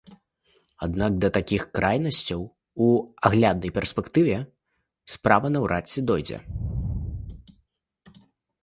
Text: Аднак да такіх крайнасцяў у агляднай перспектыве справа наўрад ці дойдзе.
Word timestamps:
Аднак 0.85 1.17
да 1.25 1.29
такіх 1.37 1.65
крайнасцяў 1.79 2.41
у 2.85 2.87
агляднай 3.29 3.71
перспектыве 3.77 4.37
справа 5.17 5.47
наўрад 5.59 5.85
ці 5.95 5.99
дойдзе. 6.13 6.37